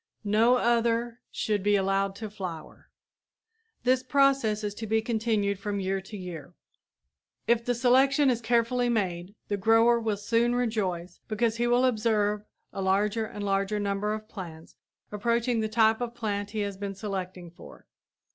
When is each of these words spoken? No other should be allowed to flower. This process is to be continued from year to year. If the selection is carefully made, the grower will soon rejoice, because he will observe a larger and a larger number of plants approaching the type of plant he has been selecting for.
No 0.25 0.55
other 0.55 1.19
should 1.29 1.61
be 1.61 1.75
allowed 1.75 2.15
to 2.15 2.29
flower. 2.31 2.89
This 3.83 4.01
process 4.01 4.63
is 4.63 4.73
to 4.73 4.87
be 4.87 4.99
continued 4.99 5.59
from 5.59 5.79
year 5.79 6.01
to 6.01 6.17
year. 6.17 6.55
If 7.45 7.63
the 7.63 7.75
selection 7.75 8.31
is 8.31 8.41
carefully 8.41 8.89
made, 8.89 9.35
the 9.47 9.57
grower 9.57 9.99
will 9.99 10.17
soon 10.17 10.55
rejoice, 10.55 11.19
because 11.27 11.57
he 11.57 11.67
will 11.67 11.85
observe 11.85 12.41
a 12.73 12.81
larger 12.81 13.27
and 13.27 13.43
a 13.43 13.45
larger 13.45 13.79
number 13.79 14.11
of 14.15 14.27
plants 14.27 14.75
approaching 15.11 15.59
the 15.59 15.69
type 15.69 16.01
of 16.01 16.15
plant 16.15 16.49
he 16.49 16.61
has 16.61 16.77
been 16.77 16.95
selecting 16.95 17.51
for. 17.51 17.85